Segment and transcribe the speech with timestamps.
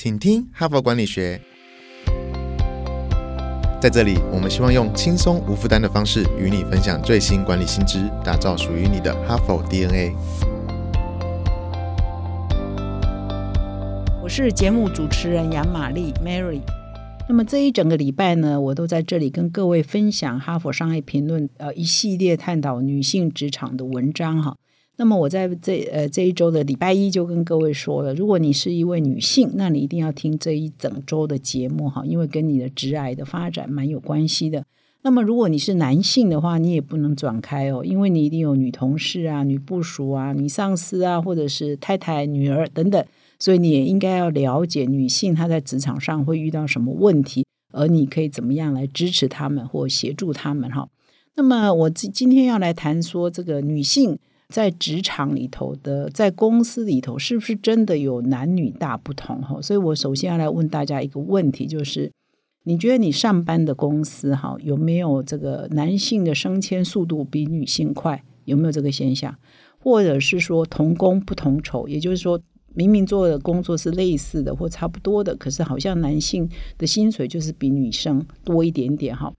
[0.00, 1.40] 请听哈佛管理学。
[3.82, 10.14] 在这里，我们希望用轻松无负担的方式与你分享最新管理新知，打造属于你的哈佛 DNA。
[14.22, 16.60] 我是节目主持人杨玛丽 Mary。
[17.28, 24.58] 那么这一整个礼拜呢，我都在这里跟各位分享《哈佛商业评论》呃一系列探讨女性职场的文章哈。
[25.00, 34.64] 那么我在这呃这一周的礼拜一就跟各位说了，如果你是一位女性，那你一定要听这一整周的节目哈，因为跟你的职癌的发展蛮有关系的。
[35.02, 43.02] 那么如果你是男性的话，你也不能转开哦，因为你一定有女同事啊、女部属啊、女上司啊，或者是太太、女儿等等，
[43.38, 50.88] 所以你也应该要了解女性她在职场上会遇到什么问题，而你可以怎么样来支持他们或协助他们哈。
[51.36, 54.18] 那么我今今天要来谈说这个女性。
[54.48, 59.42] 在职场里头的，在公司里头，是不是真的有男女大不同？
[59.42, 62.10] 哈，所以我首先要来问大家一个问题，就是
[62.64, 68.24] 你觉得你上班的公司，哈，有没有这个男性的升迁速度比女性快？
[68.46, 69.36] 有没有这个现象？
[69.78, 71.86] 或者是说同工不同酬？
[71.86, 72.40] 也就是说，
[72.74, 79.14] 明明做的工作是类似的或差不多的，可是好像男性的薪水就是比女生多一点点？
[79.14, 79.30] 哈。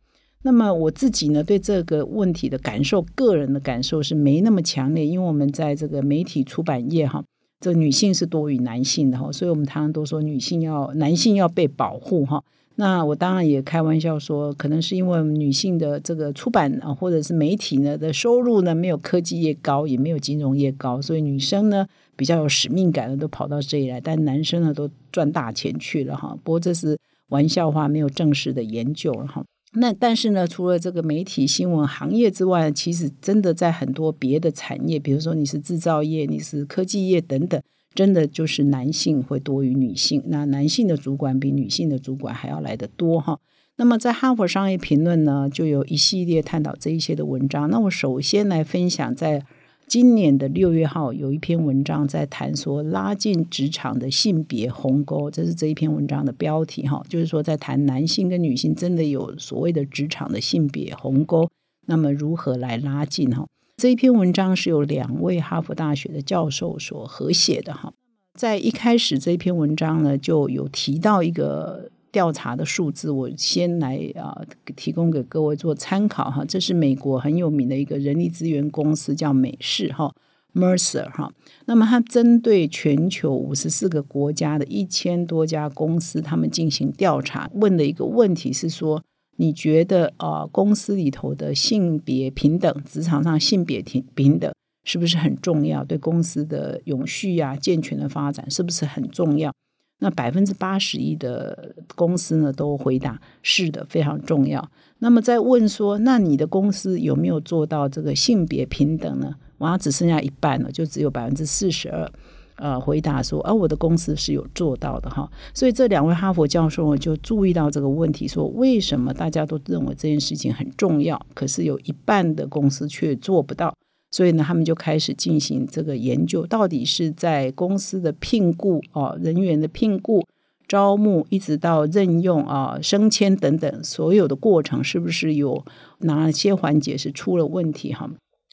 [0.41, 7.21] 那么我自己呢，对这个问题的感受，个人的感受是没那么强烈，因为我们在这个媒体出版业哈，
[7.59, 12.41] 这女性是多于男性的哈，所以我们常常都说女性要男性要被保护哈。
[12.75, 26.33] 那我当然也开玩笑说，可能是因为女性的这个出版啊，或者是媒体呢的收入呢，没有科技业高，也没有金融业高，所以女生呢比较有使命感的都跑到这里来，但男生呢都赚大钱去了哈。
[26.45, 29.43] 不过这是玩笑话，没有正式的研究了哈。
[29.73, 37.61] 那但是呢，除了这个媒体新闻行业之外，其实真的在很多别的产业，比如说你是制造业、你是科技业等等，
[37.93, 40.23] 真的就是男性会多于女性。
[40.27, 43.39] 那男性的主管比女性的主管还要来得多哈。
[43.77, 47.69] 那么在哈佛商业评论呢，就有一系列探讨这一些的文章。
[47.69, 49.45] 那我首先来分享在。
[49.89, 61.49] 今年的六月号有一篇文章在谈说拉近职场的性别鸿沟，这是这一篇文章的标题哈，就是说在谈男性跟女性真的有所谓的职场的性别鸿沟，
[61.87, 63.47] 那么如何来拉近哈？
[63.77, 67.91] 这一篇文章是由两位哈佛大学的教授所合写的哈，
[68.35, 71.89] 在一开始这篇文章呢就有提到一个。
[72.11, 74.41] 调查的数字，我先来啊
[74.75, 76.43] 提供给各位做参考哈。
[76.45, 80.13] 这是美国很有名的一个人力资源公司，叫美世哈
[80.53, 81.31] Mercer 哈。
[81.65, 89.03] 那么它针对全球五十四个国家的一千多家公司，他们进行调查，问的一个问题是说：
[89.37, 94.51] 你觉得啊公司里头的性别平等，职场上性别平平等
[94.83, 95.83] 是不是很重要？
[95.83, 99.53] 对公司的永续呀、健全的发展是不是很重要？
[99.99, 104.69] 那百分之八十一的公司呢，都回答是的，非常重要。
[104.99, 109.35] 那么再问说，那你的公司有没有做到这个性别平等呢？
[109.59, 112.11] 完了只剩下一半了，就只有百分之四十二，
[112.55, 115.29] 呃，回答说，而我的公司是有做到的哈。
[115.53, 123.73] 所以这两位哈佛教授就注意到这个问题，说为什么大家都认为这件事情很重要，可是有一半的公司却做不到。
[124.11, 130.25] 所以呢，他们就开始进行这个研究，到底是在公司的聘雇啊、人员的聘雇、
[130.67, 135.63] 招募，一直到任用啊、升迁等等，所有的过程是不是有
[135.99, 138.09] 哪些环节是出了问题哈？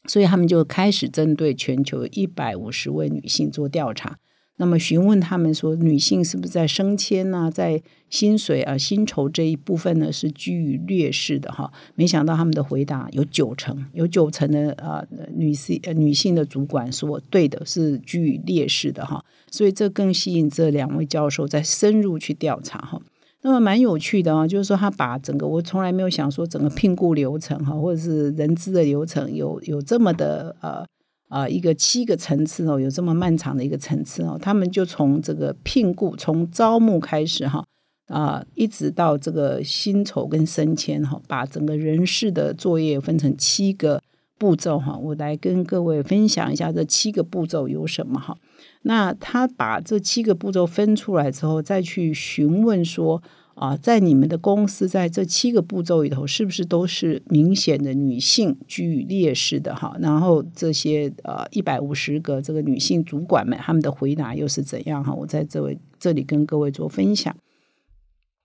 [0.07, 4.19] 所以他们就开始针对全球一百五十位女性做调查。
[4.59, 11.71] 那么询问他们说，女性是不是在升迁呢，在薪水啊、薪酬这一部分呢是居于劣势的哈？
[11.95, 19.23] 没想到他们的回答有九成，有九成的啊女性女性的主管说对的，是居于劣势的哈。
[19.51, 22.99] 所以这更吸引这两位教授在深入去调查哈。
[23.43, 30.87] 那么蛮有趣的啊，就是说他把整个我从来没有想说整个聘雇流程哈，或者是人资的流程有有这么的呃。
[31.29, 37.65] 啊，一个七个层次哦，有这么漫长的一个层次哦，他们就从这个聘雇、从招募开始哈，
[38.09, 44.03] 啊，一直到这个薪酬跟升迁哈，把整个人事的作业分成七个
[44.39, 48.37] 步骤哈，我来跟各位分享一下这七个步骤有什么哈。
[48.83, 53.23] 那他把这七个步骤分出来之后，再去询问说。
[53.57, 59.97] 啊，在你们的公司，在这七个步骤里头，是不是都是明显的女性居于劣势的哈？
[59.99, 65.15] 然后这些呃一百五十个这个女性主管们，他们的回答又是怎样哈？
[65.15, 67.35] 我在这位这里跟各位做分享。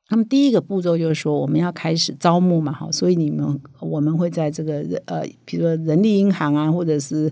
[0.10, 7.31] 那么第一个步骤就是说，我们要开始招募嘛哈，所以你们我们会在这个呃，比如说人力银行啊，或者是。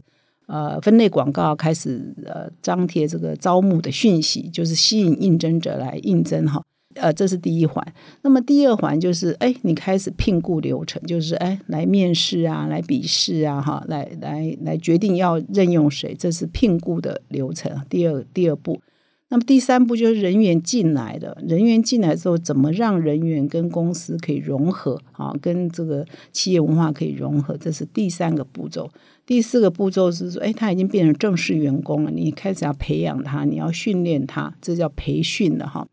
[0.49, 6.59] 呃分类广告开始呃张贴这个招募的讯息，就是吸引应征者来应征哈。
[6.99, 7.85] 呃，这是第一环。
[8.21, 17.71] 那么第二环就是，哎，你开始聘雇流程，就是哎，来面试啊，来笔试啊，哈，来来来决定要任用谁，这是聘雇的流程。
[17.89, 18.79] 第二第二步，
[19.29, 28.89] 那么第三步就是人员进来的，人员进来之后，怎么让人员跟公司可以融合啊，跟这个企业文化可以融合，这是第三个步骤。
[29.25, 35.87] 第四个步骤是说，哎，他已经变成正式员工了，你开始要培养他，你要训练他，这叫培训的哈。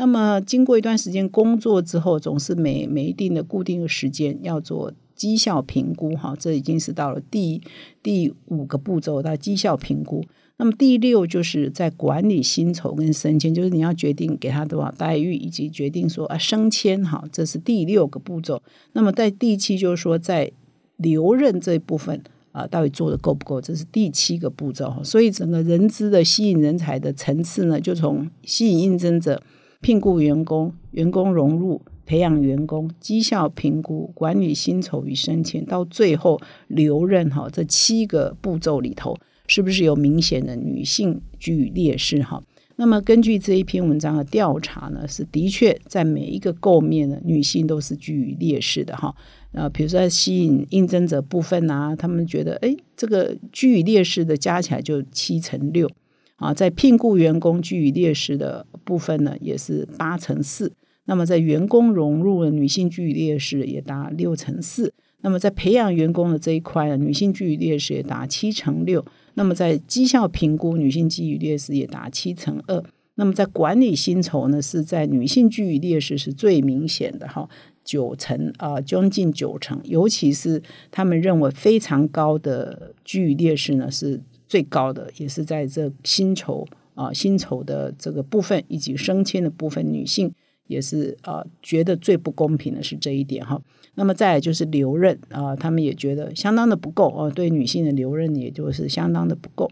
[0.00, 7.60] 那么经过一段时间工作之后，总是每每一定的固定的时间要做绩效评估，哈，这已经是到了第
[8.00, 10.24] 第五个步骤，到绩效评估。
[10.58, 18.62] 那么第六就是在管理薪酬跟升迁，就是你要决定给他多少待遇，以及决定说啊升迁，哈，这是第六个步骤。
[18.92, 20.52] 那么在第七就是说在
[20.98, 22.22] 留任这一部分
[22.52, 25.02] 啊，到底做的够不够，这是第七个步骤。
[25.02, 29.42] 所以整个人资的吸引人才的层次呢，就从吸引应征者。
[29.80, 39.16] 聘雇员工、员工融入、培养员工、绩效评估、管理薪酬与升迁，到最后留任哈，这七个步骤里头，
[39.46, 42.42] 是不是有明显的女性居于劣势哈？
[42.80, 49.14] 那么根据这一篇文章的调查呢，是的确在每一个构面呢，女性都是居于劣势的哈。
[49.52, 55.90] 啊，比如说吸引应征者部分啊，他们觉得哎，这个居于劣势的加起来就七成六。
[56.38, 60.72] 啊，在聘雇员工居于劣势的部分呢，也是八成四。
[61.06, 64.92] 那么在员工融入的女性居于劣势也达六成四。
[65.22, 69.04] 那么在培养员工的这一块呢，女性居于劣势也达七成六。
[69.34, 72.84] 那么在绩效评估，女性居于劣势也达七成二。
[73.16, 77.48] 那么在管理薪酬呢，是在女性居于劣势是最明显的哈，
[77.82, 79.80] 九成啊，将近九成。
[79.82, 80.62] 尤其是
[80.92, 84.20] 他们认为非常高的居于劣势呢，是。
[84.48, 90.32] 最高的也是在这薪酬啊，薪酬的这个部分以及升迁的部分，女性
[90.66, 93.60] 也是啊，觉得最不公平的是这一点哈。
[93.94, 99.70] 那么再就是留任啊，他们也觉得相当的不够啊，对女性的留任也就是相当的不够。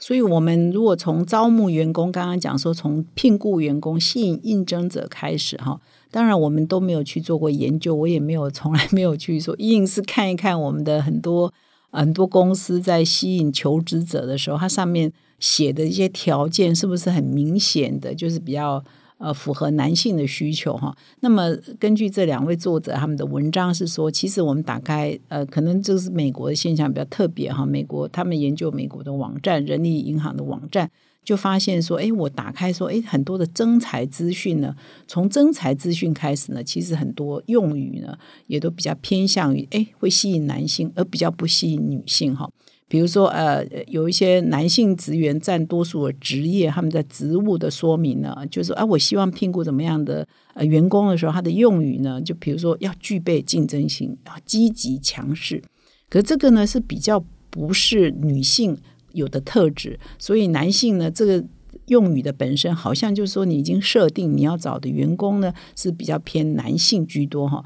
[0.00, 11.52] 所以，我们如果从招募员工，刚刚讲说从聘雇员工、吸引应征者开始哈，当然我们都没有去做过研究，我也没有从来没有去说，硬是看一看我们的很多。
[11.90, 18.84] 很多公司在吸引求职者的时候，它上面写的一些条件是不是很明显的，就是比较
[19.18, 20.96] 呃符合男性的需求哈？
[21.20, 27.64] 那么根据这两位作者他们的文章是说，其实我们打开呃，可能就是美国的现象比较特别哈。
[27.64, 30.90] 美国他们研究美国的网站，人力银行的网站。
[31.28, 34.74] 就发现说，哎，我打开说，哎，很多的征才资讯呢，
[35.06, 42.50] 从征才资讯开始呢，其实很多用语呢，也都比较偏向于，哎，会吸引男性，而比较不吸引女性哈。
[42.88, 55.62] 比如说，呃，有一些男性职员占多数的职业，他们在职务的说明呢，就是啊，我希望聘雇怎么样的呃员工的时候，他的用语呢，就比如说要具备竞争性，啊，积极强势。
[56.08, 58.78] 可这个呢，是比较不是女性。
[59.18, 61.44] 有的特质，所以男性呢，这个
[61.86, 67.64] 用语的本身好像就是说，你已经设定你要找的员工呢是比较偏男性居多哈。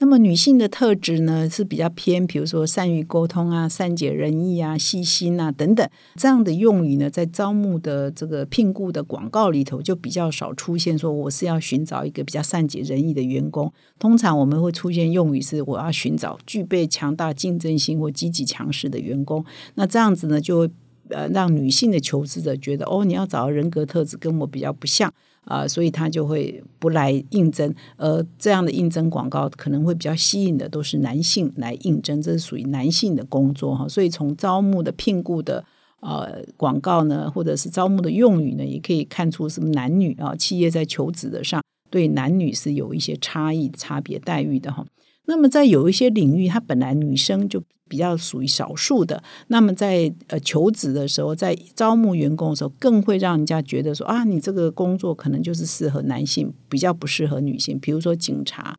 [0.00, 10.98] 那么女性的特质呢是比较偏，比如说善于沟通啊、善解人意啊、细心啊等等这样的用语呢，在招募的这个聘雇的广告里头就比较少出现。
[10.98, 19.44] 说我是要寻找一个比较善解人意的员工，通常我们会出现用语是我要寻找具备强大竞争性或积极强势的员工。
[19.76, 20.70] 那这样子呢，就会
[21.10, 25.10] 呃让女性的求职者觉得哦，你要找的人格特质跟我比较不像。
[25.44, 33.86] 啊，所以他就会不来应征，而这样的应征广告可能会比较吸引的都是男性来应征，这是属于男性的工作哈。
[33.88, 35.64] 所以从招募的聘雇的
[36.00, 44.84] 呃广告呢，或者是招募的用语呢，也可以看出是男女啊，企业在求职的上对男女是有一些差异、差别待遇的哈。
[45.26, 57.78] 那么在有一些领域，它本来女生就比较属于少数的，那么在呃求职的时候，在招募员工的时候，更会让人家觉得说啊，你这个工作可能就是适合男性，比较不适合女性。
[57.78, 58.74] 比如说警察，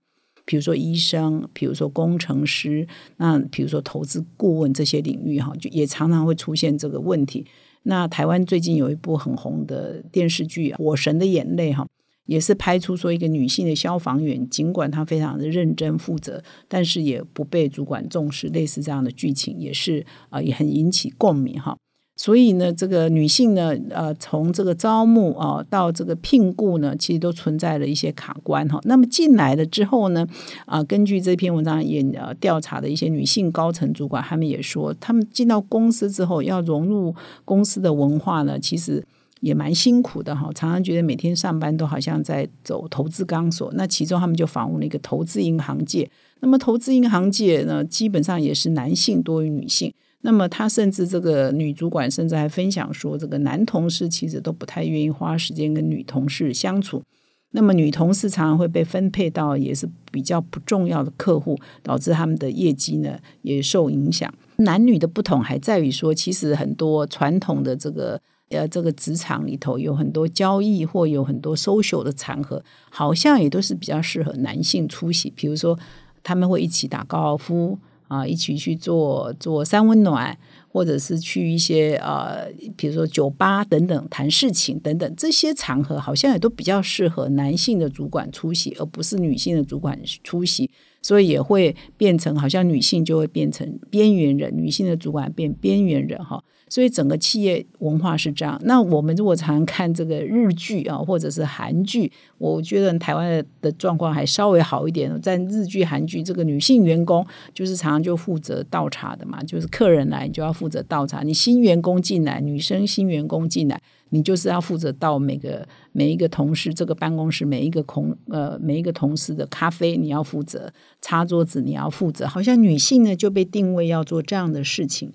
[0.46, 2.88] 比如说医生，比如说工程师，
[3.18, 7.46] 那比如说投资顾问这些领域哈，就也常常会出现这个问题。
[7.84, 11.88] 那台湾最近有一部很红的电视剧《火神的眼泪》哈。
[12.26, 21.78] 也是拍出说一个女性的消防员，尽管她非常的认真负责，但是也不被主管重视，类似这样的剧情也是啊，也很引起共鸣哈。
[22.18, 28.80] 所以呢，这个女性呢，呃，从这个招募啊到这个聘雇呢，其实都存在了一些卡关哈。
[28.86, 30.26] 那么进来了之后呢，
[30.66, 37.14] 啊，根据这篇文章也呃调查的一些女性高层主管，他们也说，他们进到公司之后要融入
[37.44, 39.06] 公司的文化呢，其实
[39.42, 40.50] 也蛮辛苦的哈。
[40.54, 43.72] 常常觉得每天上班都好像在走投资钢索。
[43.74, 49.94] 那其中他们就访问了一个投资银行界，那么投资银行界呢，基本上也是男性多于女性。
[50.22, 57.04] 那么，他甚至这个女主管甚至还分享说，这个男同事其实都不太愿意花时间跟女同事相处。
[57.52, 64.34] 那么，女同事常常会被分配到也是比较不重要的客户，导致他们的业绩呢也受影响。
[64.58, 75.30] 男女的不同还在于说，其实很多传统的这个呃这个职场里头有很多交易或有很多 social 的场合，好像也都是比较适合男性出席。
[75.30, 75.78] 比如说，
[76.24, 77.78] 他们会一起打高尔夫。
[78.08, 80.38] 啊，一起去做做三温暖，
[80.72, 82.48] 或者是去一些呃，
[82.78, 90.70] 比如说酒吧等等谈事情等等，这些场合好像也都比较适合男性的主管出席，而不是女性的主管出席。
[91.02, 96.44] 所以也会变成好像女性就会变成边缘人，女性的主管变边缘人哈。
[96.76, 98.60] 所以整个企业文化是这样。
[98.66, 105.10] 那我们如果常看这个日剧啊，或者是韩剧，我觉得台湾的状况还稍微好一点。
[105.22, 111.22] 在日剧、韩剧，这个女性员工就是常常就负责倒茶的嘛，就是客人来你就要负责倒茶。
[111.22, 113.82] 你新员工进来，女生新员工进来。
[114.10, 122.28] 你就是要负责到每个每一个同事这个办公室每一个同呃每一个同事的咖啡，你要负责擦桌子，你要负责。
[122.28, 125.12] 好像女性呢就被定位要做这样的事情。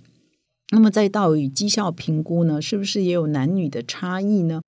[0.73, 4.61] 那么再到与绩效评估呢，是不是也有男女的差异呢？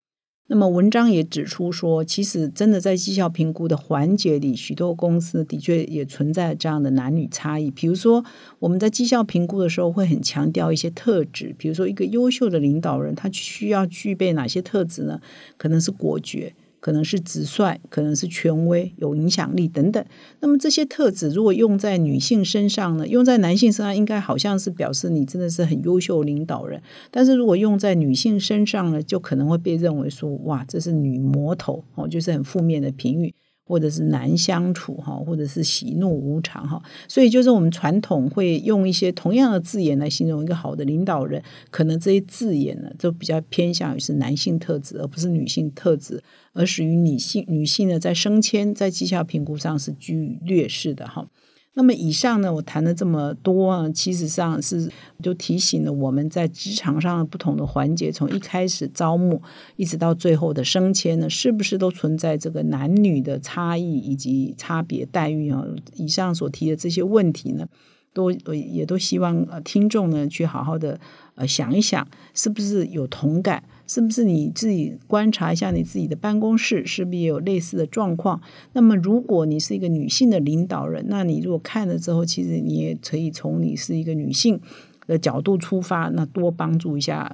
[0.48, 7.70] 那么文章也指出说，其实真的在绩效评估的环节里，许多公司的确也存在这样的男女差异。
[7.70, 8.22] 比如说，
[8.58, 15.20] 我们在绩效评估的时候会很强调一些特质，比如说一个优秀的领导人，他需要具备哪些特质呢？
[15.56, 16.52] 可能是果决。
[16.82, 20.04] 可能是直率，可能是权威、有影响力等等。
[20.40, 23.06] 那么这些特质如果用在女性身上呢？
[23.06, 26.82] 用在男性身上应该好像是表示你真的是很优秀领导人。
[27.12, 33.32] 但是如果用在女性身上呢，就可能会被认为说哇，这是女魔头哦，就是很负面的评语。
[33.64, 51.26] 或者是难相处哈，或者是喜怒无常哈，所以就是我们传统会用一些同样的字眼来形容一个好的领导人，可能这些字眼呢，就比较偏向于是男性特质，而不是女性特质，而属于女性女性呢，在升迁在绩效评估上是居于劣势的哈。
[51.74, 54.90] 那么以上呢，我谈了这么多啊，其实上是
[55.22, 59.40] 就提醒了我们在职场上的不同的环节，从一开始招募，
[59.76, 65.64] 一直到最后的升迁呢，是不是都存在这个男女的差异以及差别待遇啊？
[65.94, 67.66] 以上所提的这些问题呢，
[68.12, 71.00] 都也都希望呃听众呢去好好的
[71.34, 73.64] 呃想一想，是不是有同感。
[73.88, 78.40] 是不是你自己观察一下你自己的办公室，是不是也有类似的状况？
[78.72, 84.58] 那么，如果你是一个女性的领导人，那你如果看了之后，其实你也可以从你是一个女性
[85.06, 87.30] 的角度出发，那多帮助一下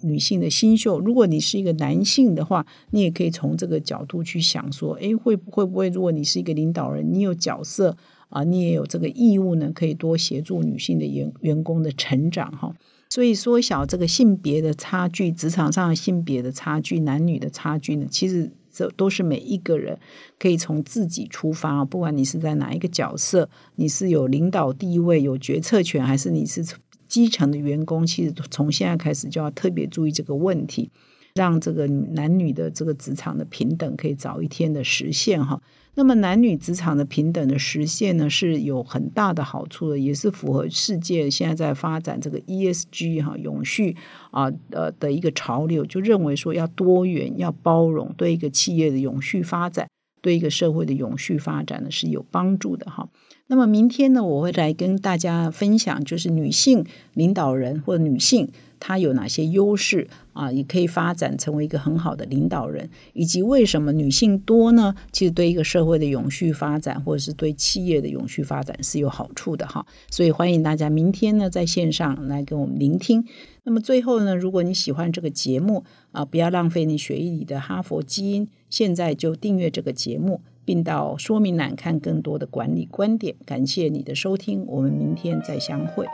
[0.00, 0.98] 女性的新秀。
[1.00, 5.90] 如果你是一个男性的话，你也可以从这个角度去想说：，诶，会会不会？
[5.90, 7.94] 如果你是一个领导人，你有角色
[8.30, 12.72] 啊，你也有这个义务呢，可以多协助女性的员员工的成长，哈。
[13.10, 18.06] 所以缩小这个性别的差距，职场上性别的差距，男女的差距呢？
[18.08, 19.98] 其实这都是每一个人
[20.38, 26.64] 可以从自己出发，不管你是在哪一个角色，你是有领导地位、有决策权，还是你是
[27.08, 30.88] 基层的员工，其实从现在开始就要特别注意这个问题，
[31.34, 35.60] 让这个男女的这个职场的平等可以早一天的实现哈。
[35.94, 43.96] 那么男女职场的平等的实现呢，是有很大的好处的，也是符合世界现在在发展这个 ESG 哈永续
[44.30, 49.88] 啊呃的一个潮流，就认为说要多元、要包容，对一个企业的永续发展，
[50.20, 53.08] 对一个社会的永续发展呢是有帮助的哈。
[53.46, 56.84] 那么明天呢，我会来跟大家分享，就是女性
[57.14, 58.48] 领导人或者女性。
[58.82, 60.50] 她有哪些优势啊？
[60.50, 64.94] 也可以发展成为一个很好的领导人，以及为什么女性多呢？
[65.12, 69.84] 其实对一个社会的永续发展，或者是对企业的永续发展是有好处的哈。
[70.10, 73.26] 所以欢迎大家明天呢在线上来跟我们聆听。
[73.64, 83.34] 那么最后呢，如果你喜欢这个节目啊，不要浪费你血液里的哈佛基因，现在就订阅这个节目，并到说明栏看更多的管理观点。
[83.44, 86.06] 感谢你的收听，我们明天再相会。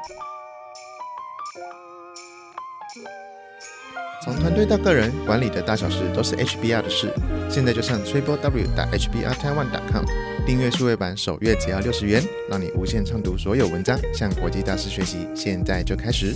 [4.24, 7.12] 从团队到个人，管理的大小事都是 HBR 的事。
[7.48, 10.04] 现在就上 triple w 打 hbr taiwan com
[10.44, 12.20] 订阅数位版，首月只要六十元，
[12.50, 15.28] 让你无限畅读所有文章，向国际大师学习。
[15.32, 16.34] 现在就开始。